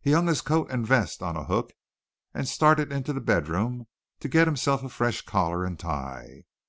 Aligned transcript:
He 0.00 0.10
hung 0.10 0.26
his 0.26 0.40
coat 0.40 0.72
and 0.72 0.84
vest 0.84 1.22
on 1.22 1.36
a 1.36 1.44
hook 1.44 1.72
and 2.34 2.48
started 2.48 2.90
into 2.90 3.12
the 3.12 3.20
bedroom 3.20 3.86
to 4.18 4.28
get 4.28 4.48
himself 4.48 4.82
a 4.82 4.88
fresh 4.88 5.20
collar 5.24 5.64
and 5.64 5.78
tie. 5.78 6.46